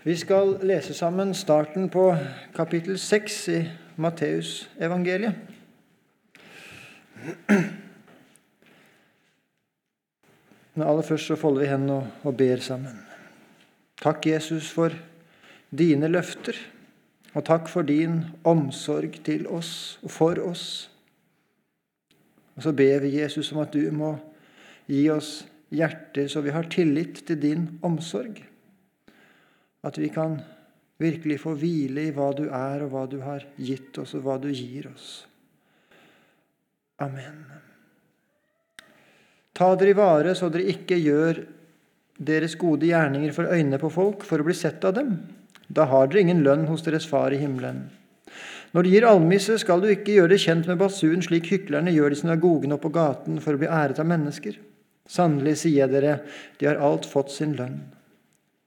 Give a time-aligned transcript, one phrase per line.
[0.00, 2.16] Vi skal lese sammen starten på
[2.56, 3.58] kapittel 6 i
[4.00, 5.34] Matteusevangeliet.
[10.74, 12.96] Men aller først så folder vi hendene og, og ber sammen.
[14.00, 14.96] Takk, Jesus, for
[15.68, 16.56] dine løfter,
[17.34, 20.88] og takk for din omsorg til oss og for oss.
[22.56, 24.14] Og så ber vi Jesus om at du må
[24.88, 28.40] gi oss hjerter så vi har tillit til din omsorg.
[29.86, 30.38] At vi kan
[31.00, 34.36] virkelig få hvile i hva du er, og hva du har gitt oss, og hva
[34.40, 35.24] du gir oss.
[37.00, 37.40] Amen.
[39.56, 41.40] Ta dere i vare så dere ikke gjør
[42.20, 45.14] deres gode gjerninger for øynene på folk for å bli sett av dem.
[45.68, 47.86] Da har dere ingen lønn hos deres far i himmelen.
[48.72, 52.12] Når du gir almisse, skal du ikke gjøre det kjent med basun, slik hyklerne gjør
[52.12, 54.60] det i synagogene og på gaten for å bli æret av mennesker.
[55.10, 56.20] Sannelig sier jeg dere,
[56.60, 57.80] de har alt fått sin lønn.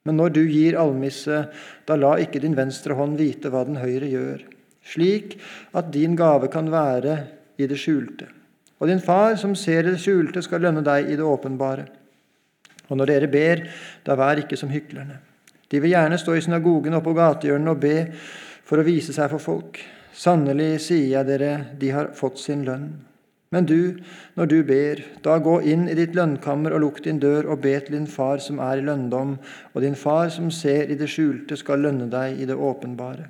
[0.03, 1.45] Men når du gir almisse,
[1.87, 4.41] da la ikke din venstre hånd vite hva den høyre gjør,
[4.83, 5.37] slik
[5.71, 7.17] at din gave kan være
[7.57, 8.27] i det skjulte.
[8.83, 11.85] Og din far som ser i det skjulte, skal lønne deg i det åpenbare.
[12.89, 13.63] Og når dere ber,
[14.03, 15.21] da vær ikke som hyklerne.
[15.71, 17.95] De vil gjerne stå i synagogen og på gatehjørnene og be
[18.67, 19.79] for å vise seg for folk.
[20.13, 22.91] Sannelig sier jeg dere, de har fått sin lønn.
[23.53, 23.99] Men du,
[24.33, 27.75] når du ber, da gå inn i ditt lønnkammer og lukk din dør og be
[27.77, 29.35] til din far som er i lønndom,
[29.73, 33.27] og din far som ser i det skjulte, skal lønne deg i det åpenbare.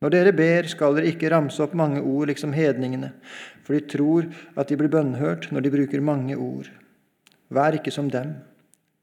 [0.00, 3.12] Når dere ber, skal dere ikke ramse opp mange ord liksom hedningene,
[3.64, 6.72] for de tror at de blir bønnhørt når de bruker mange ord.
[7.52, 8.34] Vær ikke som dem,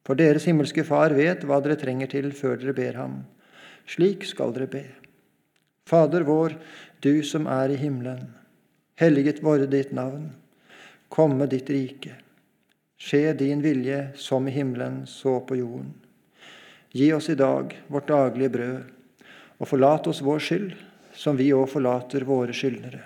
[0.06, 3.22] for deres himmelske Far vet hva dere trenger til før dere ber ham.
[3.86, 4.86] Slik skal dere be.
[5.90, 6.58] Fader vår,
[7.02, 8.41] du som er i himmelen.
[9.02, 10.30] Helliget våre ditt navn.
[11.10, 12.12] Komme ditt rike.
[13.02, 15.94] Skje din vilje som i himmelen, så på jorden.
[16.92, 18.84] Gi oss i dag vårt daglige brød,
[19.58, 20.76] og forlat oss vår skyld,
[21.18, 23.02] som vi òg forlater våre skyldnere.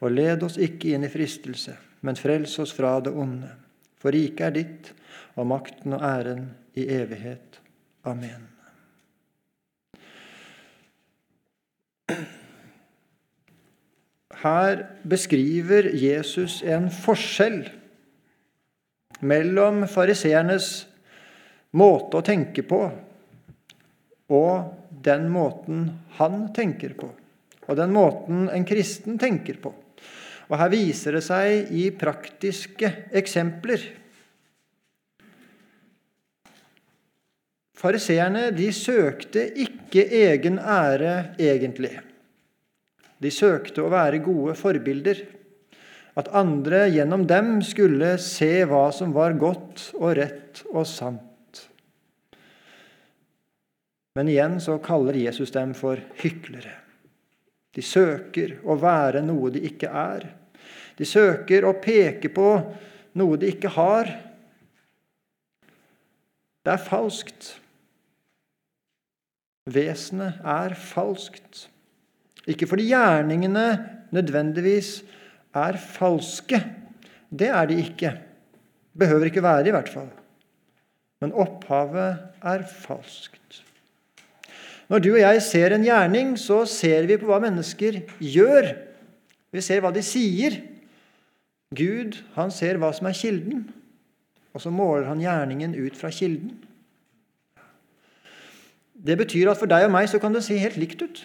[0.00, 3.52] Og led oss ikke inn i fristelse, men frels oss fra det onde.
[4.00, 4.92] For riket er ditt,
[5.36, 6.48] og makten og æren
[6.80, 7.60] i evighet.
[8.08, 8.53] Amen.
[14.44, 17.62] Her beskriver Jesus en forskjell
[19.24, 20.68] mellom fariseernes
[21.74, 22.82] måte å tenke på
[24.32, 25.88] og den måten
[26.18, 27.10] han tenker på,
[27.66, 29.72] og den måten en kristen tenker på.
[30.48, 33.84] Og Her viser det seg i praktiske eksempler.
[37.74, 41.98] Fariseerne søkte ikke egen ære egentlig.
[43.24, 45.22] De søkte å være gode forbilder.
[46.20, 51.64] At andre gjennom dem skulle se hva som var godt og rett og sant.
[54.14, 56.76] Men igjen så kaller Jesus dem for hyklere.
[57.74, 60.28] De søker å være noe de ikke er.
[60.94, 62.48] De søker å peke på
[63.18, 64.12] noe de ikke har.
[66.62, 67.56] Det er falskt.
[69.74, 71.66] Vesenet er falskt.
[72.50, 73.66] Ikke fordi gjerningene
[74.14, 74.98] nødvendigvis
[75.54, 76.60] er falske.
[77.30, 78.12] Det er de ikke.
[78.98, 80.10] Behøver ikke være i hvert fall.
[81.20, 83.62] Men opphavet er falskt.
[84.88, 88.74] Når du og jeg ser en gjerning, så ser vi på hva mennesker gjør.
[89.54, 90.60] Vi ser hva de sier.
[91.74, 93.64] Gud han ser hva som er kilden,
[94.54, 96.52] og så måler han gjerningen ut fra kilden.
[98.94, 101.24] Det betyr at for deg og meg så kan det se helt likt ut.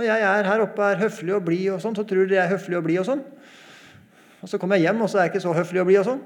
[0.00, 2.46] Når jeg er her oppe er høflig og blid, og sånn, så tror dere jeg
[2.46, 2.98] er høflig og blid.
[3.02, 3.20] Og sånn.
[4.40, 5.98] Og så kommer jeg hjem, og så er jeg ikke så høflig og blid.
[6.00, 6.22] Og sånn.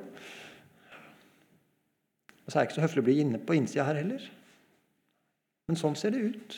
[2.45, 4.29] Og så er jeg ikke så høflig og blid inne på innsida her heller.
[5.67, 6.57] Men sånn ser det ut.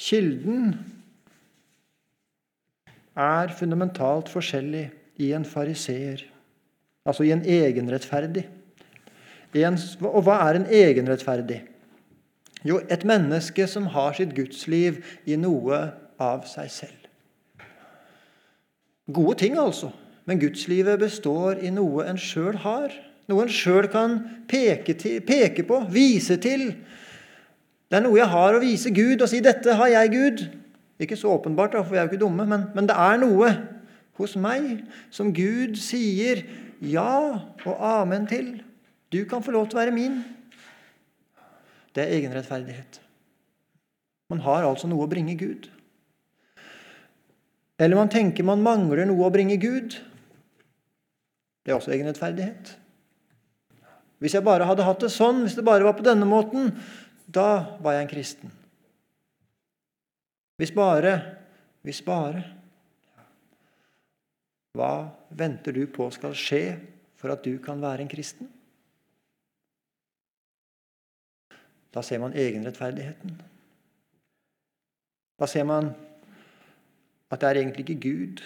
[0.00, 0.72] Kilden
[3.20, 4.86] er fundamentalt forskjellig
[5.20, 6.24] i en fariseer,
[7.04, 8.48] altså i en egenrettferdig.
[9.60, 11.60] og hva er en egenrettferdig?
[12.64, 15.80] Jo, et menneske som har sitt gudsliv i noe
[16.20, 17.00] av seg selv.
[19.12, 19.90] Gode ting, altså,
[20.24, 22.94] men gudslivet består i noe en sjøl har.
[23.28, 24.16] Noe en sjøl kan
[24.48, 26.70] peke, til, peke, på, vise til.
[27.88, 30.46] Det er noe jeg har å vise Gud og si 'dette har jeg, Gud'.
[31.00, 33.50] Ikke så åpenbart, for vi er jo ikke dumme, men, men det er noe
[34.16, 36.44] hos meg som Gud sier
[36.80, 38.62] ja og amen til.
[39.12, 40.22] Du kan få lov til å være min.
[41.94, 42.98] Det er egenrettferdighet.
[44.32, 45.68] Man har altså noe å bringe Gud.
[47.78, 49.98] Eller man tenker man mangler noe å bringe Gud.
[51.64, 52.74] Det er også egenrettferdighet.
[54.22, 56.72] Hvis jeg bare hadde hatt det sånn, hvis det bare var på denne måten,
[57.26, 58.52] da var jeg en kristen.
[60.60, 61.14] Hvis bare
[61.84, 62.44] Hvis bare
[64.78, 66.62] Hva venter du på skal skje
[67.18, 68.48] for at du kan være en kristen?
[71.94, 73.36] Da ser man egenrettferdigheten.
[75.38, 75.92] Da ser man
[77.30, 78.42] at det er egentlig ikke Gud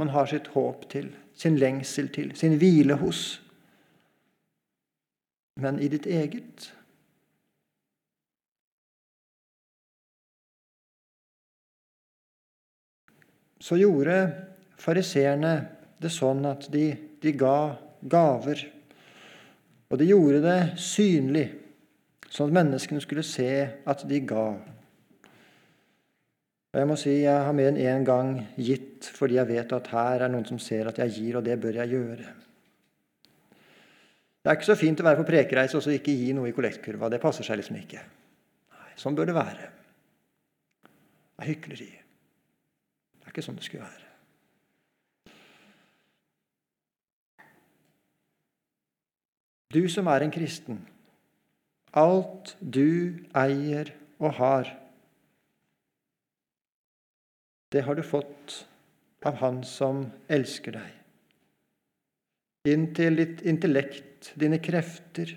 [0.00, 3.40] man har sitt håp til, sin lengsel til, sin hvile hos,
[5.60, 6.70] men i ditt eget.
[13.60, 14.16] Så gjorde
[14.80, 15.52] fariseerne
[16.00, 16.86] det sånn at de,
[17.20, 18.62] de ga gaver.
[19.92, 21.44] Og de gjorde det synlig,
[22.30, 23.50] sånn at menneskene skulle se
[23.86, 24.46] at de ga.
[26.70, 29.90] Og jeg må si jeg har mer enn én gang gitt fordi jeg vet at
[29.90, 32.28] her er noen som ser at jeg gir, og det bør jeg gjøre.
[34.40, 36.54] Det er ikke så fint å være på prekereise og så ikke gi noe i
[36.56, 37.10] kollektkurva.
[37.12, 38.04] Det passer seg liksom ikke.
[38.72, 39.66] Nei, Sånn bør det være.
[40.86, 41.90] Det er hykleri.
[43.18, 44.06] Det er ikke sånn det skulle være.
[49.70, 50.80] Du som er en kristen,
[51.96, 53.90] alt du eier
[54.20, 54.70] og har,
[57.70, 58.64] det har du fått
[59.22, 60.96] av Han som elsker deg.
[62.70, 65.36] Inntil ditt intellekt, dine krefter,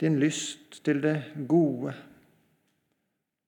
[0.00, 1.16] din lyst til det
[1.48, 1.94] gode.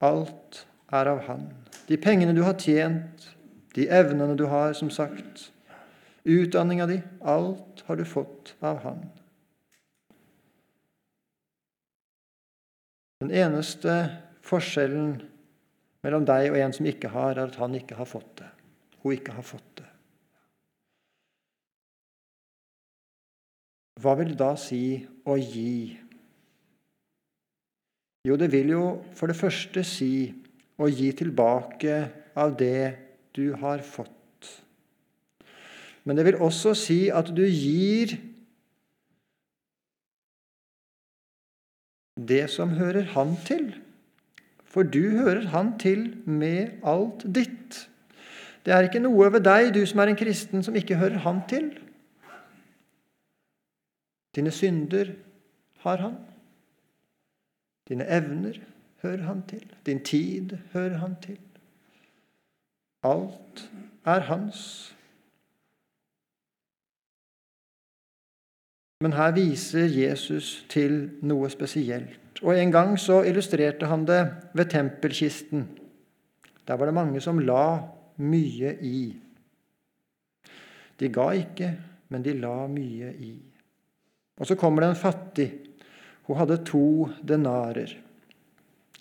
[0.04, 1.48] Alt er av Han.
[1.88, 3.26] De pengene du har tjent,
[3.74, 5.50] de evnene du har, som sagt,
[6.28, 9.02] utdanninga di, alt har du fått av Han.
[13.19, 13.94] Den eneste
[14.47, 15.17] forskjellen
[16.06, 18.50] mellom deg og en som ikke har, er at han ikke har fått det.
[19.03, 19.87] Hun ikke har fått det.
[23.99, 25.99] Hva vil det da si å gi?
[28.29, 28.85] Jo, det vil jo
[29.19, 30.29] for det første si
[30.79, 31.99] å gi tilbake
[32.38, 32.94] av det
[33.35, 34.15] du har fått.
[36.06, 38.15] Men det vil også si at du gir
[42.19, 43.70] det som hører Han til.
[44.69, 47.88] For du hører Han til med alt ditt.
[48.67, 51.41] Det er ikke noe ved deg, du som er en kristen, som ikke hører Han
[51.49, 51.70] til.
[54.37, 55.15] Dine synder
[55.85, 56.19] har Han.
[57.88, 58.59] Dine evner
[59.03, 59.65] hører Han til.
[59.87, 61.38] Din tid hører Han til.
[63.03, 63.70] Alt
[64.05, 64.94] er Hans.
[68.98, 72.40] Men her viser Jesus til noe spesielt.
[72.42, 74.24] Og En gang så illustrerte han det
[74.54, 75.68] ved tempelkisten.
[76.66, 77.78] Der var det mange som la
[78.18, 79.14] mye i.
[80.98, 81.70] De ga ikke,
[82.10, 83.32] men de la mye i.
[84.38, 85.48] Og Så kommer det en fattig.
[86.26, 87.94] Hun hadde to denarer.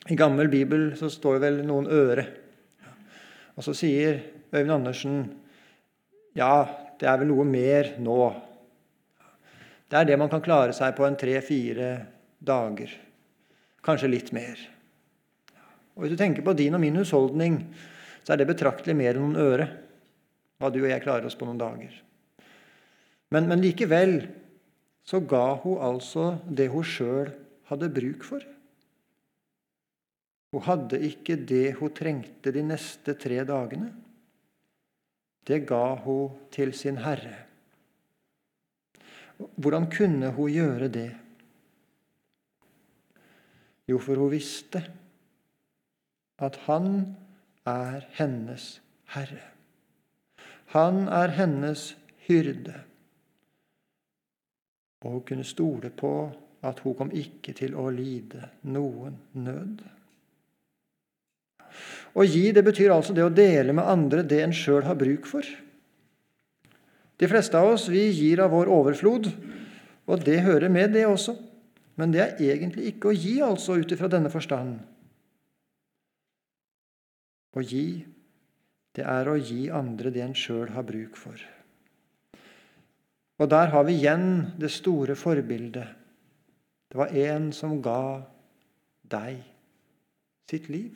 [0.09, 2.25] I gammel bibel så står det vel noen øre.
[3.57, 4.21] Og så sier
[4.53, 5.17] Øyvind Andersen
[6.38, 6.67] ja,
[6.99, 8.46] det er vel noe mer nå.
[9.88, 11.92] Det er det man kan klare seg på en tre-fire
[12.44, 12.92] dager.
[13.84, 14.60] Kanskje litt mer.
[15.95, 17.62] Og Hvis du tenker på din og min husholdning,
[18.24, 19.69] så er det betraktelig mer enn noen øre
[20.57, 21.94] hva du og jeg klarer oss på noen dager.
[23.31, 24.19] Men, men likevel
[25.07, 27.31] så ga hun altså det hun sjøl
[27.69, 28.44] hadde bruk for.
[30.52, 33.92] Hun hadde ikke det hun trengte de neste tre dagene.
[35.47, 37.46] Det ga hun til sin Herre.
[39.37, 41.09] Hvordan kunne hun gjøre det?
[43.87, 44.81] Jo, for hun visste
[46.44, 47.15] at han
[47.65, 48.81] er hennes
[49.13, 49.45] herre.
[50.75, 51.94] Han er hennes
[52.27, 52.75] hyrde.
[55.06, 56.11] Og hun kunne stole på
[56.65, 59.85] at hun kom ikke til å lide noen nød.
[62.17, 65.27] Å gi det betyr altså det å dele med andre det en sjøl har bruk
[65.29, 65.45] for.
[67.18, 69.31] De fleste av oss vi gir av vår overflod,
[70.07, 71.33] og det hører med, det også.
[71.97, 74.78] Men det er egentlig ikke å gi, altså, ut ifra denne forstand.
[77.57, 78.06] Å gi,
[78.94, 81.42] det er å gi andre det en sjøl har bruk for.
[83.38, 85.90] Og der har vi igjen det store forbildet.
[86.88, 88.21] Det var en som ga
[89.09, 89.42] deg
[90.50, 90.94] sitt liv.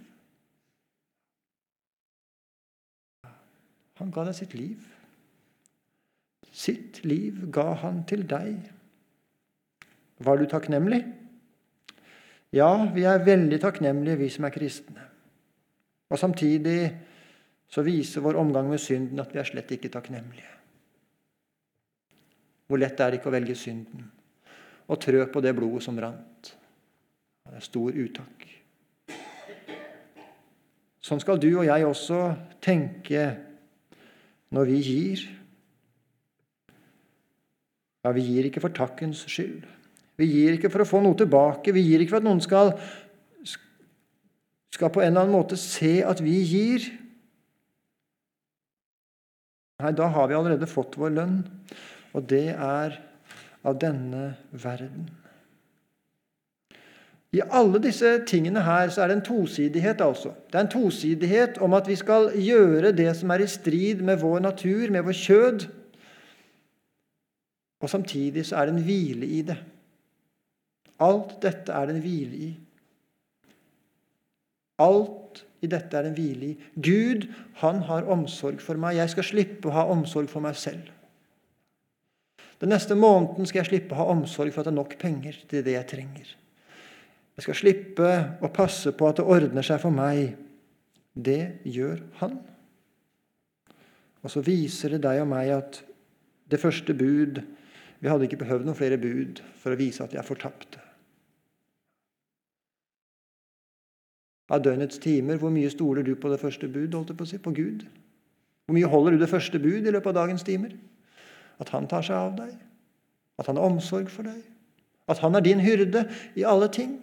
[3.99, 4.90] Han ga deg sitt liv.
[6.51, 8.57] Sitt liv ga han til deg.
[10.21, 11.01] Var du takknemlig?
[12.51, 15.07] Ja, vi er veldig takknemlige, vi som er kristne.
[16.11, 16.91] Og Samtidig
[17.71, 20.49] så viser vår omgang med synden at vi er slett ikke takknemlige.
[22.67, 24.09] Hvor lett er det ikke å velge synden?
[24.91, 26.51] og trø på det blodet som rant.
[27.47, 28.47] Det er stor utakk.
[31.01, 32.19] Sånn skal du og jeg også
[32.63, 33.23] tenke
[34.53, 35.23] når vi gir.
[38.01, 39.67] Ja, vi gir ikke for takkens skyld.
[40.17, 41.73] Vi gir ikke for å få noe tilbake.
[41.73, 42.73] Vi gir ikke for at noen skal,
[44.73, 46.89] skal på en eller annen måte se at vi gir.
[49.81, 51.39] Nei, da har vi allerede fått vår lønn,
[52.13, 52.99] og det er
[53.65, 55.09] av denne verden.
[57.31, 60.01] I alle disse tingene her så er det en tosidighet.
[60.03, 60.33] altså.
[60.51, 64.19] Det er en tosidighet om at vi skal gjøre det som er i strid med
[64.19, 65.67] vår natur, med vår kjød.
[67.81, 69.57] Og samtidig så er det en hvile i det.
[71.01, 72.49] Alt dette er det en hvile i.
[74.81, 76.57] Alt i dette er det en hvile i.
[76.75, 77.27] Gud,
[77.61, 78.97] han har omsorg for meg.
[78.97, 80.89] Jeg skal slippe å ha omsorg for meg selv.
[82.61, 85.37] Den neste måneden skal jeg slippe å ha omsorg for at det er nok penger
[85.49, 86.35] til det jeg trenger.
[87.37, 88.09] Jeg skal slippe
[88.43, 90.35] å passe på at det ordner seg for meg.
[91.13, 92.35] Det gjør han.
[94.21, 95.81] Og så viser det deg og meg at
[96.51, 97.41] det første bud
[98.01, 100.81] Vi hadde ikke behøvd noen flere bud for å vise at jeg er fortapte.
[104.51, 106.93] Av døgnets timer, hvor mye stoler du på det første bud?
[106.97, 107.85] holdt jeg på å si, På Gud?
[108.65, 110.73] Hvor mye holder du det første bud i løpet av dagens timer?
[111.61, 112.57] At han tar seg av deg?
[113.39, 114.41] At han har omsorg for deg?
[115.07, 116.03] At han er din hyrde
[116.35, 116.97] i alle ting?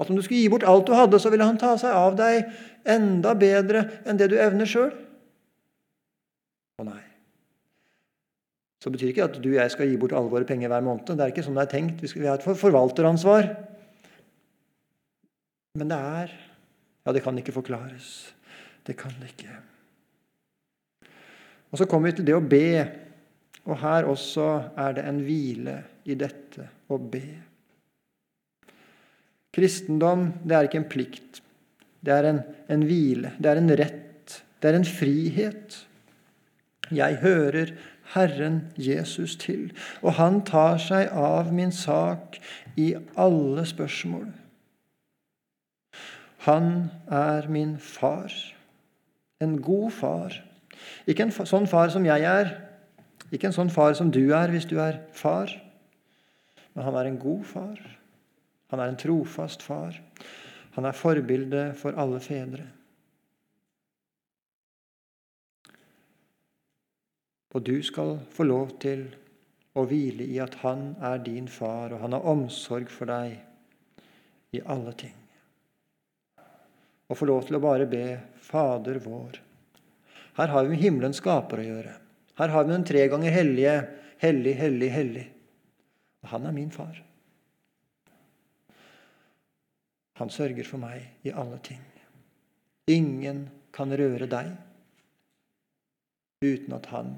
[0.00, 2.16] At om du skulle gi bort alt du hadde, så ville han ta seg av
[2.18, 2.48] deg
[2.88, 4.90] enda bedre enn det du evner sjøl?
[6.80, 7.11] Å nei.
[8.82, 11.06] Så betyr ikke at du og jeg skal gi bort alle våre penger hver måned.
[11.06, 12.00] Det er ikke sånn det er tenkt.
[12.02, 13.52] Vi, har et forvalteransvar.
[15.78, 16.40] Men det er
[17.02, 18.08] Ja, det kan ikke forklares.
[18.86, 19.54] Det kan det ikke.
[21.72, 22.84] Og Så kommer vi til det å be.
[23.66, 24.48] Og her også
[24.78, 27.24] er det en hvile i dette å be.
[29.54, 31.42] Kristendom det er ikke en plikt.
[32.02, 33.34] Det er en, en hvile.
[33.38, 34.38] Det er en rett.
[34.58, 35.78] Det er en frihet.
[36.92, 37.74] Jeg hører
[38.12, 39.70] Herren Jesus til,
[40.02, 42.38] og han tar seg av min sak
[42.76, 44.28] i alle spørsmål.
[46.46, 48.32] Han er min far,
[49.40, 50.36] en god far.
[51.06, 52.56] Ikke en sånn far som jeg er,
[53.32, 55.52] ikke en sånn far som du er hvis du er far,
[56.74, 57.80] men han er en god far.
[58.72, 59.98] Han er en trofast far.
[60.76, 62.64] Han er forbilde for alle fedre.
[67.52, 69.04] Og du skal få lov til
[69.76, 73.36] å hvile i at han er din far, og han har omsorg for deg
[74.56, 75.14] i alle ting.
[77.08, 78.06] Og få lov til å bare be
[78.40, 79.40] Fader vår.
[80.38, 81.94] Her har vi med himmelens skaper å gjøre.
[82.40, 83.74] Her har vi den tre ganger hellige,
[84.22, 85.24] hellig, hellig, hellig.
[86.24, 87.02] Og han er min far.
[90.20, 91.82] Han sørger for meg i alle ting.
[92.92, 94.52] Ingen kan røre deg
[96.42, 97.12] uten at han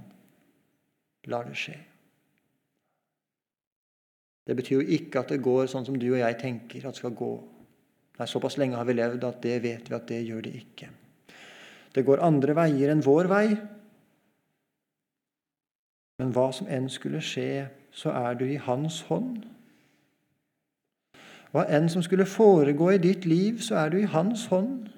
[1.30, 1.76] lar det skje.
[4.44, 7.00] Det betyr jo ikke at det går sånn som du og jeg tenker at det
[7.00, 7.32] skal gå.
[8.18, 10.90] Nei, Såpass lenge har vi levd at det vet vi at det gjør det ikke.
[11.94, 13.46] Det går andre veier enn vår vei.
[16.20, 19.42] Men hva som enn skulle skje, så er du i Hans hånd.
[21.54, 24.88] Hva enn som skulle foregå i ditt liv, så er du i Hans hånd.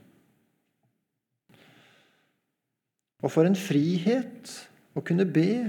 [3.25, 4.53] Og for en frihet
[4.97, 5.69] å kunne be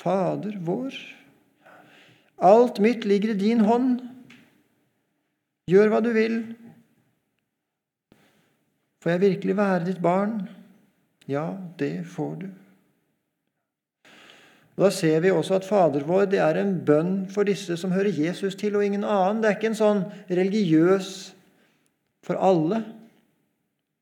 [0.00, 0.94] Fader vår.
[2.40, 4.00] Alt mitt ligger i din hånd.
[5.68, 6.40] Gjør hva du vil.
[9.00, 10.40] Får jeg virkelig være ditt barn?
[11.28, 12.48] Ja, det får du.
[14.76, 17.92] Og Da ser vi også at Fader vår det er en bønn for disse som
[17.92, 19.42] hører Jesus til, og ingen annen.
[19.42, 21.10] Det er ikke en sånn religiøs
[22.24, 22.80] for alle.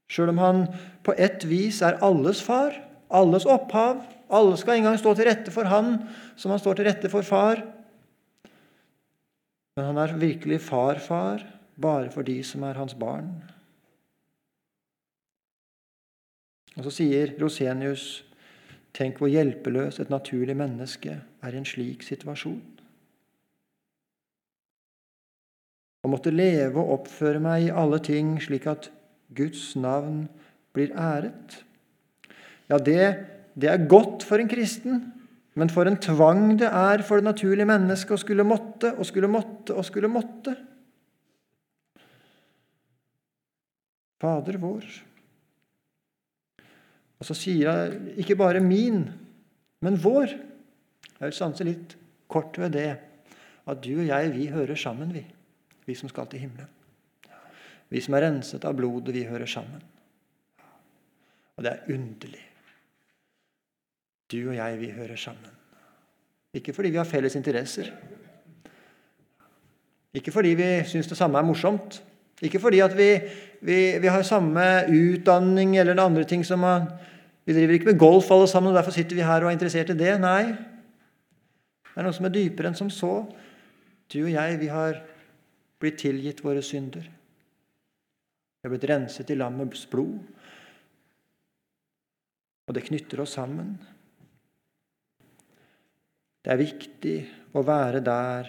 [0.08, 0.62] Sjøl om han
[1.02, 2.78] på ett vis er alles far,
[3.10, 4.04] alles opphav.
[4.28, 5.94] Alle skal en gang stå til rette for han
[6.36, 7.62] som han står til rette for far.
[9.78, 11.44] Men han er virkelig far-far
[11.80, 13.30] bare for de som er hans barn.
[16.76, 18.24] Og Så sier Rosenius
[18.98, 21.12] Tenk hvor hjelpeløs et naturlig menneske
[21.44, 22.62] er i en slik situasjon.
[26.02, 28.88] Å måtte leve og oppføre meg i alle ting slik at
[29.36, 30.24] Guds navn
[30.74, 31.60] blir æret.
[32.70, 33.04] Ja, det,
[33.58, 35.00] det er godt for en kristen,
[35.58, 39.30] men for en tvang det er for det naturlige mennesket å skulle måtte og skulle
[39.30, 40.54] måtte og skulle måtte.
[44.22, 44.86] Fader vår.
[47.18, 49.02] Og så sier jeg ikke bare min,
[49.82, 50.36] men vår.
[51.18, 51.96] Jeg vil stanse litt
[52.30, 52.90] kort ved det.
[53.68, 55.20] at du og jeg, vi hører sammen, vi.
[55.84, 56.70] Vi som skal til himmelen.
[57.92, 59.82] Vi som er renset av blodet, vi hører sammen.
[61.56, 62.47] Og det er underlig.
[64.28, 65.54] Du og jeg, vi hører sammen.
[66.54, 67.90] Ikke fordi vi har felles interesser.
[70.14, 72.02] Ikke fordi vi syns det samme er morsomt.
[72.42, 73.10] Ikke fordi at vi,
[73.60, 76.88] vi, vi har samme utdanning eller andre ting som man,
[77.48, 79.88] Vi driver ikke med golf alle sammen, og derfor sitter vi her og er interessert
[79.88, 80.18] i det.
[80.20, 80.52] Nei.
[80.52, 83.12] Det er noe som er dypere enn som så.
[84.12, 84.98] Du og jeg, vi har
[85.80, 87.06] blitt tilgitt våre synder.
[87.08, 90.18] Vi har blitt renset i lammets blod.
[92.68, 93.78] Og det knytter oss sammen.
[96.48, 97.16] Det er viktig
[97.60, 98.46] å være der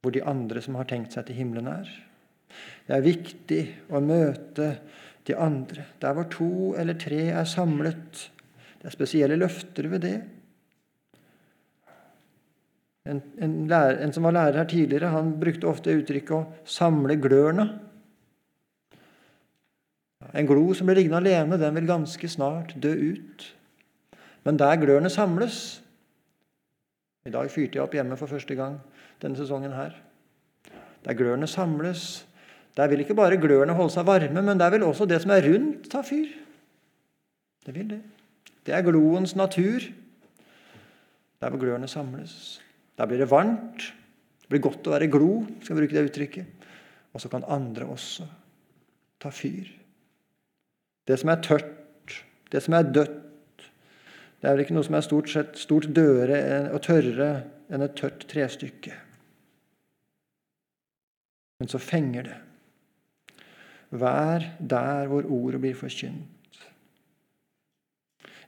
[0.00, 1.90] hvor de andre som har tenkt seg til himmelen, er.
[2.88, 3.58] Det er viktig
[3.92, 4.70] å møte
[5.28, 8.22] de andre der hvor to eller tre er samlet.
[8.80, 10.14] Det er spesielle løfter ved det.
[13.04, 17.20] En, en, lærer, en, som var lærer her tidligere, han brukte ofte uttrykket 'å samle
[17.20, 17.68] glørne'.
[20.32, 23.48] En glo som blir liggende alene, den vil ganske snart dø ut.
[24.48, 25.81] Men der glørne samles
[27.26, 28.78] I dag fyrte jeg opp hjemme for første gang
[29.22, 29.94] denne sesongen her.
[31.02, 32.24] Der glørne samles,
[32.76, 35.44] der vil ikke bare glørne holde seg varme, men der vil også det som er
[35.46, 36.30] rundt, ta fyr.
[37.66, 38.00] Det vil det.
[38.66, 39.84] Det er gloens natur.
[41.42, 42.62] Der hvor glørne samles.
[42.98, 43.92] Der blir det varmt.
[44.42, 46.68] Det blir godt å være glo, skal jeg bruke det uttrykket.
[47.12, 48.26] Og så kan andre også
[49.22, 49.68] ta fyr.
[51.06, 52.14] Det som er tørt,
[52.52, 53.21] det som er dødt,
[54.42, 56.42] det er vel ikke noe som er stort sett stort dødere
[56.74, 57.30] og tørrere
[57.70, 58.96] enn et tørt trestykke.
[61.62, 62.38] Men så fenger det.
[63.94, 66.58] Vær der hvor ordet blir forkynt.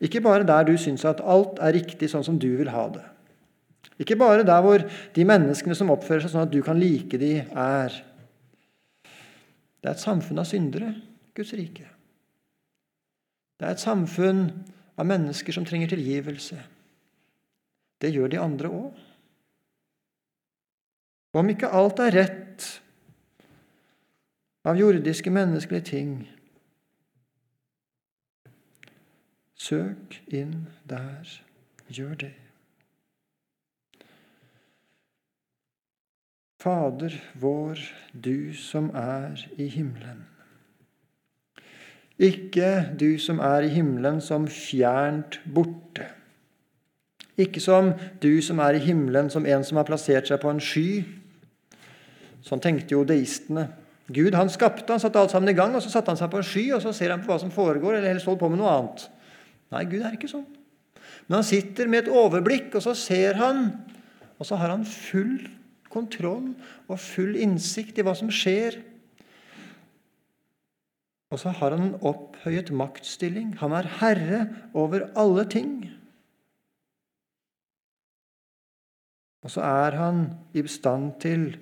[0.03, 3.05] Ikke bare der du syns at alt er riktig sånn som du vil ha det.
[4.03, 4.83] Ikke bare der hvor
[5.15, 7.95] de menneskene som oppfører seg sånn at du kan like de, er.
[9.79, 10.91] Det er et samfunn av syndere,
[11.39, 11.87] Guds rike.
[13.61, 14.49] Det er et samfunn
[14.97, 16.59] av mennesker som trenger tilgivelse.
[18.01, 19.03] Det gjør de andre òg.
[21.35, 22.69] Om ikke alt er rett
[24.65, 26.13] av jordiske, menneskelige ting,
[29.59, 31.41] søk inn der.
[31.95, 32.33] Gjør det.
[36.65, 37.83] Fader vår,
[38.17, 40.23] du som er i himmelen.
[42.23, 46.07] Ikke du som er i himmelen som fjernt borte.
[47.35, 47.91] Ikke som
[48.23, 51.03] du som er i himmelen som en som har plassert seg på en sky.
[52.45, 53.67] Sånn tenkte jo deistene.
[54.15, 56.39] Gud han skapte, han satte alt sammen i gang, og så satte han seg på
[56.39, 58.61] en sky, og så ser han på hva som foregår, eller helst holder på med
[58.61, 59.07] noe annet.
[59.73, 60.45] Nei, Gud er ikke sånn.
[61.25, 63.71] Men han sitter med et overblikk, og så ser han,
[64.37, 65.39] og så har han full
[65.95, 66.53] kontroll
[66.91, 68.77] og full innsikt i hva som skjer.
[71.35, 73.57] Og så har han en opphøyet maktstilling.
[73.59, 75.73] Han er herre over alle ting.
[79.43, 81.59] Og så er han i stand til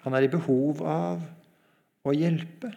[0.00, 1.20] Han er i behov av
[2.08, 2.70] å hjelpe.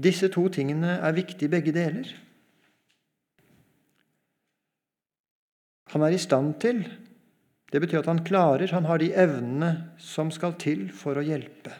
[0.00, 2.08] Disse to tingene er viktige begge deler.
[5.92, 6.80] Han er i stand til.
[7.68, 11.74] Det betyr at han klarer, han har de evnene som skal til for å hjelpe.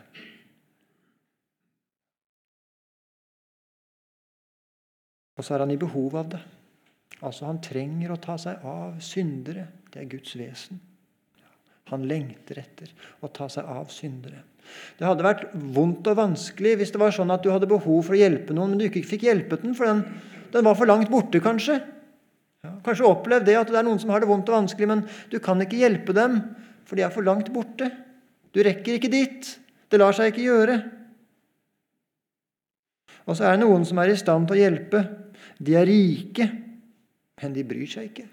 [5.39, 6.43] Og så er han i behov av det.
[7.23, 9.69] Altså Han trenger å ta seg av syndere.
[9.89, 10.81] Det er Guds vesen.
[11.89, 12.91] Han lengter etter
[13.25, 14.43] å ta seg av syndere.
[14.99, 18.13] Det hadde vært vondt og vanskelig hvis det var sånn at du hadde behov for
[18.13, 20.03] å hjelpe noen, men du ikke fikk hjelpe den, for den,
[20.53, 21.79] den var for langt borte, kanskje.
[22.67, 25.39] Kanskje opplevd det at det er noen som har det vondt og vanskelig, men du
[25.43, 26.41] kan ikke hjelpe dem,
[26.89, 27.91] for de er for langt borte.
[28.55, 29.51] Du rekker ikke dit.
[29.89, 30.79] Det lar seg ikke gjøre.
[33.29, 35.05] Og så er det noen som er i stand til å hjelpe.
[35.61, 36.49] De er rike,
[37.43, 38.27] men de bryr seg ikke.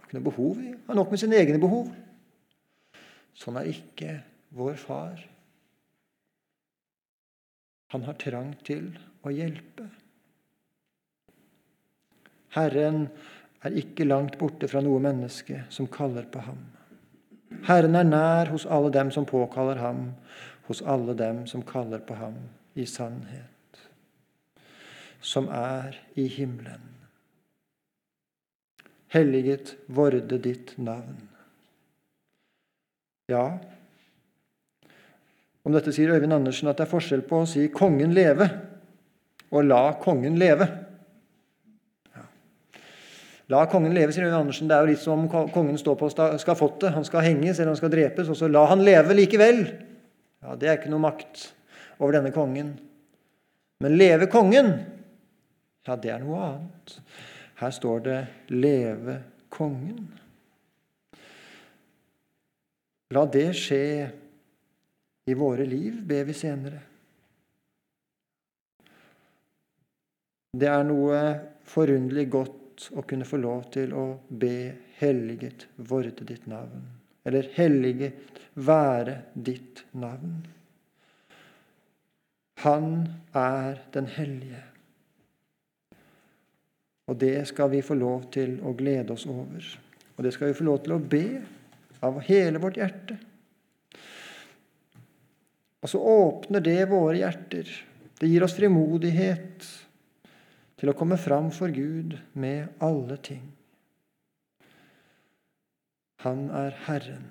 [0.00, 0.62] Har ikke noe behov.
[0.88, 1.92] Har nok med sine egne behov.
[3.38, 4.18] Sånn er ikke
[4.56, 5.20] vår far.
[7.92, 8.88] Han har trang til
[9.22, 9.86] å hjelpe.
[12.52, 13.06] Herren
[13.64, 16.60] er ikke langt borte fra noe menneske som kaller på ham.
[17.68, 20.12] Herren er nær hos alle dem som påkaller ham,
[20.68, 22.38] hos alle dem som kaller på ham
[22.74, 23.82] i sannhet,
[25.20, 26.88] som er i himmelen.
[29.12, 31.20] Helliget vorde ditt navn.
[33.28, 33.58] Ja,
[35.62, 38.48] om dette sier Øyvind Andersen at det er forskjell på å si 'kongen leve'
[39.50, 40.81] og 'la kongen leve'.
[43.52, 44.68] La kongen leve, sier Øyvind Andersen.
[44.70, 46.08] Det er jo litt som om kongen står på
[46.40, 46.94] skafottet.
[46.94, 49.66] Han skal henges eller han skal drepes, og så la han leve likevel.
[50.42, 51.50] Ja, Det er ikke noe makt
[51.98, 52.72] over denne kongen.
[53.82, 54.72] Men leve kongen,
[55.86, 56.96] ja, det er noe annet.
[57.58, 60.06] Her står det 'leve kongen'.
[63.10, 64.10] La det skje
[65.26, 66.80] i våre liv, ber vi senere.
[70.52, 76.46] Det er noe forunderlig godt å kunne få lov til å be 'Helliget vorde ditt
[76.46, 76.82] navn',
[77.24, 78.12] eller 'Helliget
[78.54, 80.46] være ditt navn'.
[82.62, 84.62] Han er den hellige.
[87.06, 89.64] Og det skal vi få lov til å glede oss over.
[90.16, 91.42] Og det skal vi få lov til å be
[92.02, 93.18] av hele vårt hjerte.
[95.82, 97.66] Og så åpner det våre hjerter.
[98.20, 99.66] Det gir oss frimodighet
[100.82, 103.44] til å komme fram for Gud med alle ting.
[106.24, 107.28] Han er Herren.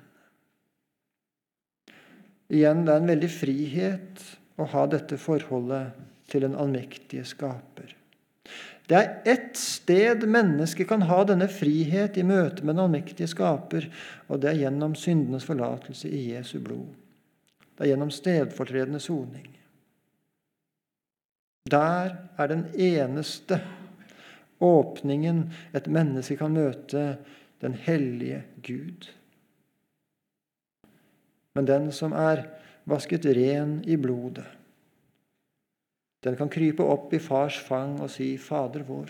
[2.48, 4.24] Igjen, det er en veldig frihet
[4.56, 6.00] å ha dette forholdet
[6.32, 7.92] til den allmektige skaper.
[8.88, 13.92] Det er ett sted mennesket kan ha denne frihet i møte med den allmektige skaper,
[14.32, 16.88] og det er gjennom syndenes forlatelse i Jesu blod.
[17.76, 19.52] Det er gjennom stedfortredende soning.
[21.70, 23.60] Der er den eneste
[24.62, 27.18] åpningen et menneske kan møte
[27.62, 29.10] den hellige Gud.
[31.54, 32.46] Men den som er
[32.90, 34.48] vasket ren i blodet,
[36.22, 39.10] den kan krype opp i fars fang og si, 'Fader vår,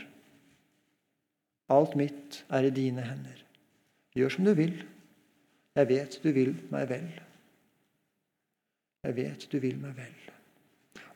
[1.70, 3.44] alt mitt er i dine hender.
[4.16, 4.84] Gjør som du vil.
[5.76, 7.12] Jeg vet du vil meg vel.
[9.04, 10.41] Jeg vet du vil meg vel.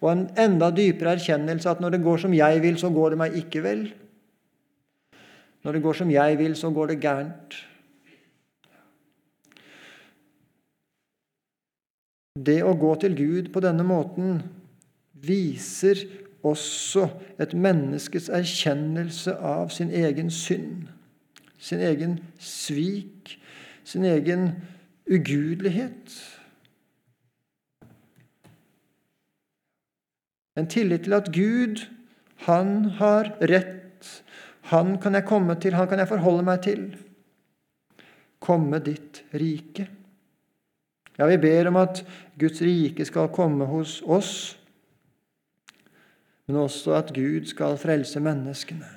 [0.01, 3.21] Og en enda dypere erkjennelse at når det går som jeg vil, så går det
[3.21, 3.85] meg ikke vel.
[5.63, 7.55] Når det går som jeg vil, så går det gærent.
[12.35, 14.41] Det å gå til Gud på denne måten
[15.25, 16.03] viser
[16.45, 17.07] også
[17.41, 20.89] et menneskes erkjennelse av sin egen synd,
[21.57, 23.37] sin egen svik,
[23.87, 24.51] sin egen
[25.09, 26.11] ugudelighet.
[30.55, 31.83] En tillit til at Gud,
[32.47, 34.11] han har rett.
[34.71, 36.85] Han kan jeg komme til, han kan jeg forholde meg til.
[38.39, 39.87] Komme ditt rike.
[41.15, 42.03] Ja, vi ber om at
[42.39, 44.35] Guds rike skal komme hos oss
[46.45, 48.89] men også at Gud skal frelse menneskene.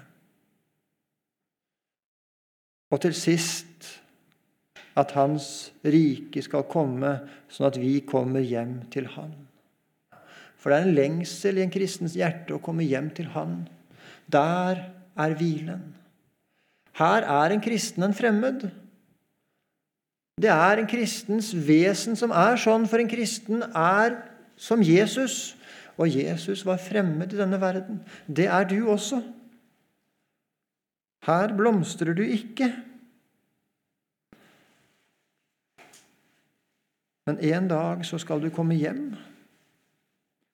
[2.93, 3.89] Og til sist
[4.99, 7.13] at Hans rike skal komme,
[7.53, 9.35] sånn at vi kommer hjem til Han.
[10.69, 13.63] For det er en lengsel i en kristens hjerte å komme hjem til Han.
[14.29, 14.83] Der
[15.17, 15.95] er hvilen.
[16.99, 18.67] Her er en kristen en fremmed.
[20.37, 24.19] Det er en kristens vesen som er sånn, for en kristen er
[24.61, 25.57] som Jesus.
[25.97, 28.03] Og Jesus var fremmed i denne verden.
[28.29, 29.23] Det er du også.
[31.25, 32.69] Her blomstrer du ikke.
[37.25, 39.17] Men en dag så skal du komme hjem.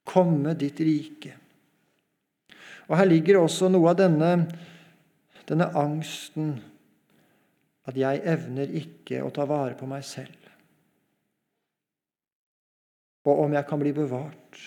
[0.05, 1.35] Komme ditt rike.
[2.89, 4.31] Og Her ligger også noe av denne,
[5.49, 6.55] denne angsten
[7.89, 10.41] at jeg evner ikke å ta vare på meg selv.
[13.25, 14.61] Og om jeg kan bli bevart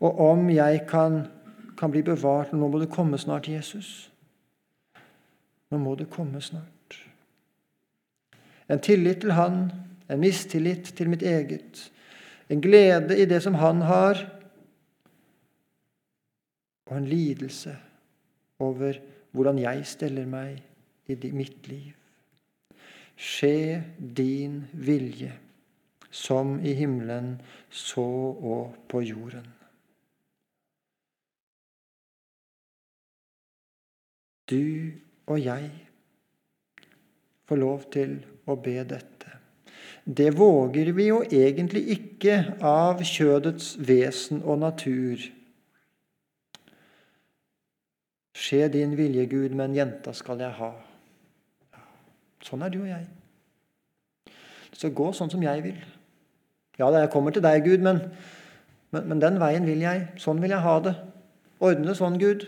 [0.00, 1.26] og om jeg kan,
[1.78, 4.10] kan bli bevart Nå må du komme snart, Jesus.
[5.70, 6.98] Nå må du komme snart.
[8.68, 9.70] En tillit til Han,
[10.08, 11.88] en mistillit til mitt eget,
[12.48, 14.22] en glede i det som Han har,
[16.88, 17.76] og en lidelse
[18.58, 18.96] over
[19.36, 20.62] hvordan jeg steller meg
[21.08, 21.92] i mitt liv.
[23.18, 25.34] Skje din vilje,
[26.10, 27.36] som i himmelen,
[27.68, 28.08] så
[28.40, 29.58] og på jorden.
[34.50, 34.92] du
[35.26, 35.68] og jeg
[37.48, 38.16] får lov til
[38.48, 39.37] å be dette.
[40.16, 45.20] Det våger vi jo egentlig ikke av kjødets vesen og natur.
[48.38, 50.70] Skje din vilje, Gud, men jenta skal jeg ha.
[52.46, 53.04] Sånn er du og jeg.
[54.70, 55.80] Det skal gå sånn som jeg vil.
[56.78, 58.00] Ja, jeg kommer til deg, Gud, men,
[58.94, 60.06] men, men den veien vil jeg.
[60.22, 60.94] Sånn vil jeg ha det.
[61.60, 62.46] Ordne sånn, Gud.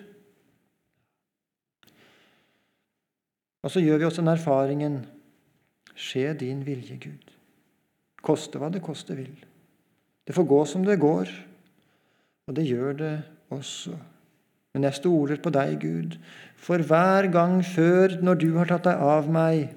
[3.60, 5.02] Og så gjør vi oss den erfaringen
[6.00, 7.39] Skje din vilje, Gud.
[8.24, 9.32] Koste hva det koste vil.
[10.26, 11.30] Det får gå som det går,
[12.46, 13.14] og det gjør det
[13.50, 13.96] også.
[14.74, 16.16] Men jeg stoler på deg, Gud,
[16.60, 19.72] for hver gang før, når du har tatt deg av meg,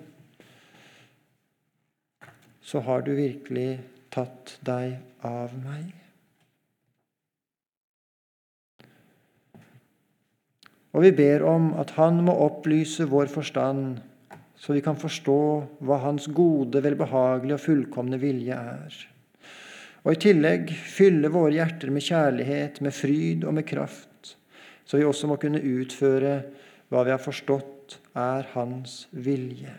[2.64, 3.82] så har du virkelig
[4.14, 5.90] tatt deg av meg.
[10.94, 13.98] Og vi ber om at Han må opplyse vår forstand,
[14.64, 15.40] så vi kan forstå
[15.84, 18.96] hva Hans gode, velbehagelige og fullkomne vilje er.
[20.04, 24.38] Og i tillegg fylle våre hjerter med kjærlighet, med fryd og med kraft,
[24.88, 26.38] så vi også må kunne utføre
[26.92, 29.76] hva vi har forstått er Hans vilje.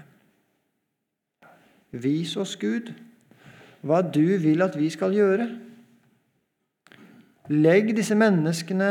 [1.94, 2.92] Vis oss, Gud,
[3.84, 5.48] hva du vil at vi skal gjøre.
[7.52, 8.90] Legg disse menneskene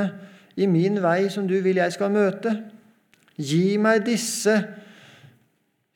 [0.58, 2.54] i min vei som du vil jeg skal møte.
[3.38, 4.56] Gi meg disse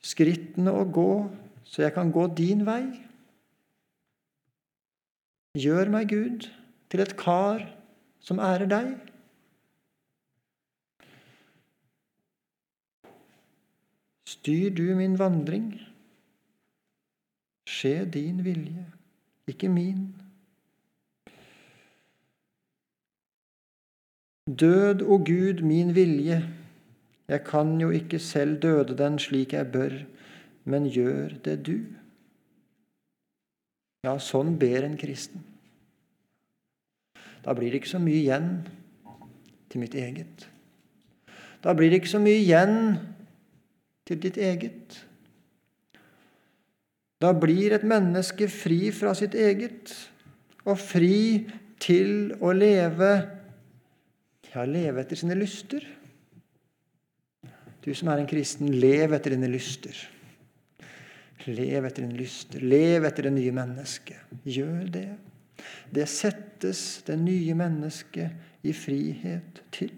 [0.04, 1.12] skrittene å gå,
[1.68, 2.84] så jeg kan gå din vei.
[5.58, 6.48] Gjør meg, Gud,
[6.88, 7.64] til et kar
[8.22, 8.94] som ærer deg.
[14.28, 15.72] Styr du min vandring.
[17.68, 18.86] Skje din vilje,
[19.50, 20.06] ikke min.
[24.48, 26.38] Død, o Gud, min vilje.
[27.28, 29.92] Jeg kan jo ikke selv døde den slik jeg bør,
[30.64, 31.76] men gjør det du.
[34.06, 35.42] Ja, sånn ber en kristen.
[37.44, 38.48] Da blir det ikke så mye igjen
[39.68, 40.46] til mitt eget.
[41.64, 42.96] Da blir det ikke så mye igjen
[44.08, 44.96] til ditt eget.
[47.20, 49.92] Da blir et menneske fri fra sitt eget
[50.64, 51.48] og fri
[51.82, 53.10] til å leve
[54.52, 55.84] ja, leve etter sine lyster.
[57.88, 59.96] Du som er en kristen, lev etter dine lyster.
[61.48, 62.60] Lev etter dine lyster.
[62.60, 64.34] Lev etter det nye mennesket.
[64.44, 65.06] Gjør det.
[65.88, 69.94] Det settes det nye mennesket i frihet til.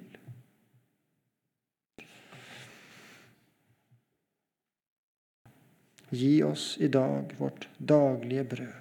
[6.14, 8.78] Gi oss i dag vårt daglige brød.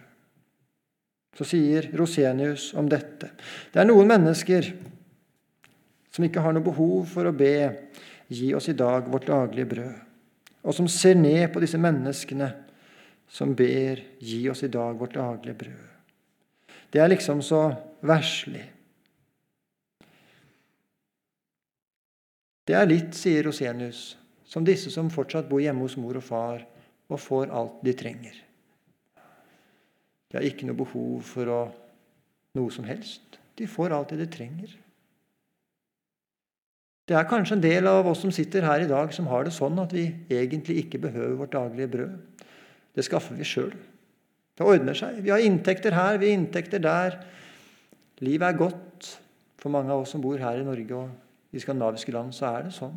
[1.34, 3.34] Så sier Rosenius om dette.
[3.74, 4.70] Det er noen mennesker
[6.14, 7.56] som ikke har noe behov for å be
[8.30, 9.94] Gi oss i dag vårt daglige brød,
[10.64, 12.50] og som ser ned på disse menneskene
[13.30, 15.88] som ber Gi oss i dag vårt daglige brød.
[16.94, 17.64] Det er liksom så
[18.02, 18.64] verslig.
[22.70, 26.66] Det er litt, sier Rosenius, som disse som fortsatt bor hjemme hos mor og far
[27.10, 28.36] og får alt de trenger.
[30.30, 31.62] De har ikke noe behov for å,
[32.58, 33.40] noe som helst.
[33.58, 34.76] De får alt det de trenger.
[37.10, 39.56] Det er kanskje en del av oss som sitter her i dag, som har det
[39.56, 42.44] sånn at vi egentlig ikke behøver vårt daglige brød.
[42.94, 43.72] Det skaffer vi sjøl.
[44.54, 45.18] Det ordner seg.
[45.26, 47.18] Vi har inntekter her, vi har inntekter der.
[48.22, 49.10] Livet er godt.
[49.60, 52.68] For mange av oss som bor her i Norge og i skandinaviske land, så er
[52.68, 52.94] det sånn.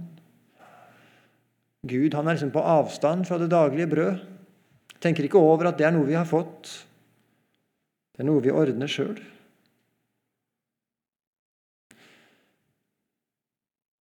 [1.88, 4.20] Gud han er liksom på avstand fra det daglige brød.
[5.02, 6.68] Tenker ikke over at det er noe vi har fått.
[8.12, 9.16] Det er noe vi ordner sjøl.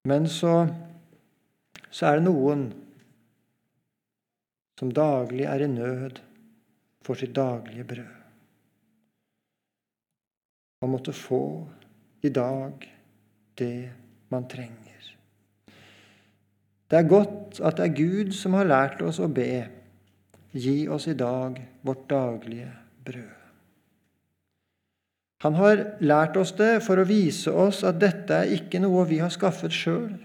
[0.08, 0.54] Men så,
[1.92, 2.68] så er det noen
[4.80, 6.22] som daglig er i nød
[7.04, 8.14] for sitt daglige brød.
[10.82, 11.42] Man måtte få
[12.22, 12.86] i dag
[13.58, 13.90] det
[14.30, 15.08] man trenger.
[16.88, 19.66] Det er godt at det er Gud som har lært oss å be.
[20.54, 22.70] Gi oss i dag vårt daglige
[23.06, 23.37] brød.
[25.46, 29.20] Han har lært oss det for å vise oss at dette er ikke noe vi
[29.22, 30.16] har skaffet sjøl.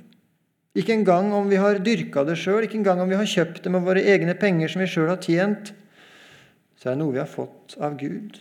[0.72, 3.72] Ikke engang om vi har dyrka det sjøl, ikke engang om vi har kjøpt det
[3.74, 5.74] med våre egne penger som vi sjøl har tjent,
[6.80, 8.40] så er det noe vi har fått av Gud.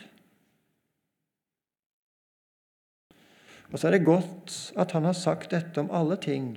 [3.71, 6.53] Og så er det godt at han har sagt dette om alle ting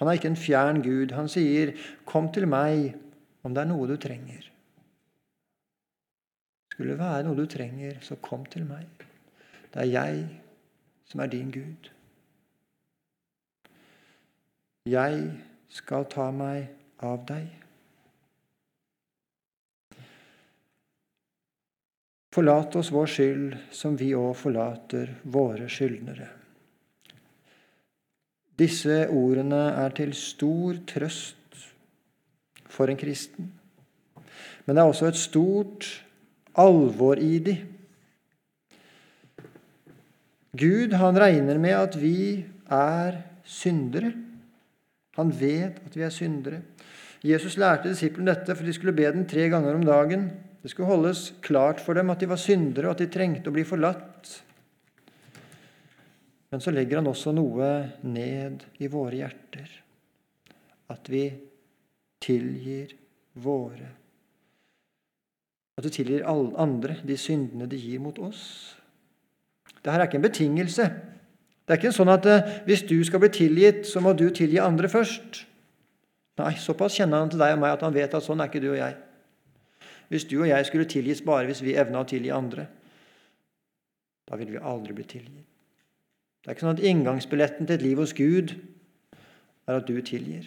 [0.00, 1.12] han er ikke en fjern Gud.
[1.14, 2.94] Han sier, 'Kom til meg
[3.42, 4.50] om det er noe du trenger'.
[6.74, 8.88] Skulle det være noe du trenger, så kom til meg.
[9.70, 10.22] Det er jeg
[11.06, 11.90] som er din Gud.
[14.90, 15.20] Jeg
[15.70, 16.66] skal ta meg
[16.98, 17.46] av deg.
[22.34, 26.26] Forlat oss vår skyld, som vi òg forlater våre skyldnere.
[28.58, 31.62] Disse ordene er til stor trøst
[32.66, 33.52] for en kristen.
[34.66, 36.03] Men det er også et stort
[36.60, 37.54] alvor i de.
[40.54, 44.12] Gud han regner med at vi er syndere.
[45.18, 46.62] Han vet at vi er syndere.
[47.24, 50.28] Jesus lærte disiplene dette, for de skulle be den tre ganger om dagen.
[50.62, 53.54] Det skulle holdes klart for dem at de var syndere, og at de trengte å
[53.54, 54.30] bli forlatt.
[56.52, 57.70] Men så legger han også noe
[58.06, 59.72] ned i våre hjerter.
[60.92, 61.24] At vi
[62.22, 62.94] tilgir
[63.42, 64.03] våre.
[65.74, 68.44] At du tilgir alle andre de syndene de gir mot oss.
[69.80, 70.86] Dette er ikke en betingelse.
[71.64, 74.60] Det er ikke sånn at eh, hvis du skal bli tilgitt, så må du tilgi
[74.60, 75.44] andre først.
[76.40, 78.62] Nei, såpass kjenner han til deg og meg at han vet at sånn er ikke
[78.62, 78.96] du og jeg.
[80.12, 82.66] Hvis du og jeg skulle tilgis bare hvis vi evna å tilgi andre,
[84.28, 85.46] da ville vi aldri bli tilgitt.
[86.44, 88.52] Det er ikke sånn at inngangsbilletten til et liv hos Gud
[89.64, 90.44] er at du tilgir.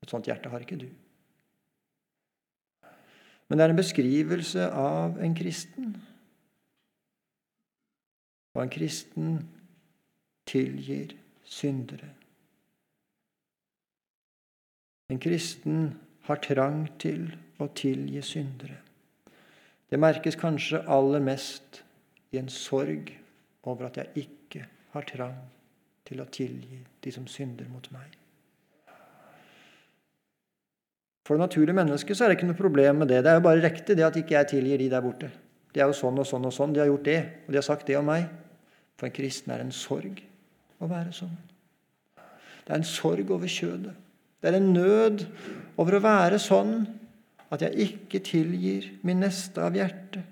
[0.00, 0.88] Et sånt hjerte har ikke du.
[3.48, 5.96] Men det er en beskrivelse av en kristen.
[8.54, 9.38] Og en kristen
[10.48, 12.10] tilgir syndere.
[15.08, 15.94] En kristen
[16.28, 18.76] har trang til å tilgi syndere.
[19.88, 21.82] Det merkes kanskje aller mest
[22.32, 23.14] i en sorg
[23.64, 25.38] over at jeg ikke har trang
[26.04, 28.12] til å tilgi de som synder mot meg.
[31.28, 33.18] For det naturlige mennesket så er det ikke noe problem med det.
[33.20, 35.28] Det er jo bare riktig det at ikke jeg tilgir de der borte.
[35.76, 36.72] De er jo sånn og sånn og sånn.
[36.72, 38.30] De har gjort det, og de har sagt det om meg.
[38.96, 40.22] For en kristen er det en sorg
[40.80, 41.34] å være sånn.
[42.64, 43.92] Det er en sorg over kjødet.
[44.40, 45.26] Det er en nød
[45.76, 46.74] over å være sånn
[47.52, 50.24] at jeg ikke tilgir min neste av hjertet.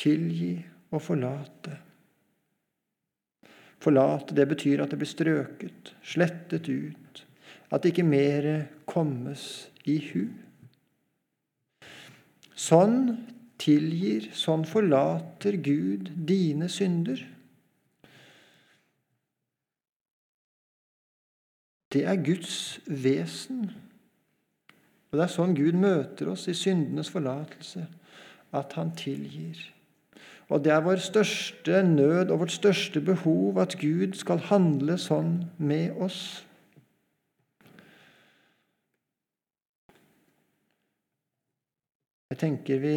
[0.00, 0.54] Tilgi
[0.88, 1.83] og forlate.
[3.84, 7.24] Forlate, det betyr at det blir strøket, slettet ut,
[7.74, 8.56] at ikke mere
[8.88, 10.24] kommes i hu.
[12.54, 12.98] Sånn
[13.60, 17.20] tilgir, sånn forlater Gud dine synder.
[21.94, 23.68] Det er Guds vesen.
[25.10, 27.84] Og det er sånn Gud møter oss i syndenes forlatelse,
[28.54, 29.60] at han tilgir.
[30.52, 35.38] Og det er vår største nød og vårt største behov at Gud skal handle sånn
[35.56, 36.44] med oss.
[42.34, 42.96] Jeg tenker vi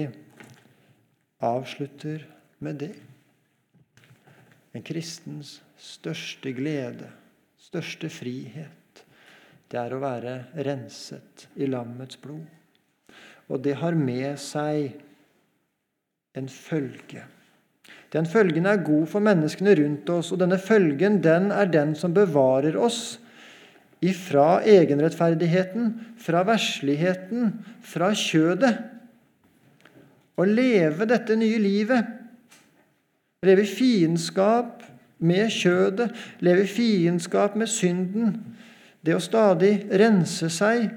[1.45, 2.25] avslutter
[2.59, 2.93] med det.
[4.73, 7.11] En kristens største glede,
[7.61, 9.03] største frihet,
[9.71, 10.35] det er å være
[10.67, 12.45] renset i lammets blod.
[13.47, 14.97] Og det har med seg
[16.37, 17.23] en følge.
[18.17, 22.15] Den følgen er god for menneskene rundt oss, og denne følgen den er den som
[22.15, 23.19] bevarer oss
[24.01, 27.53] ifra egenrettferdigheten, fra versligheten,
[27.85, 28.73] fra kjødet.
[30.37, 32.09] Å leve dette nye livet,
[33.45, 34.85] leve i fiendskap
[35.17, 36.11] med kjødet,
[36.45, 38.35] leve i fiendskap med synden,
[39.01, 40.89] det å stadig rense seg,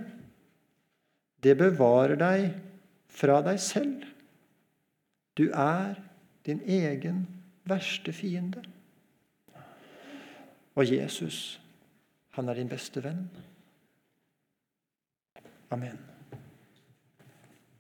[1.41, 2.47] det bevarer deg
[3.13, 4.05] fra deg selv.
[5.37, 5.97] Du er
[6.47, 7.29] din egen
[7.65, 8.63] verste fiende.
[10.75, 11.61] Og Jesus,
[12.31, 13.31] han er din beste venn.
[15.71, 16.10] Amen.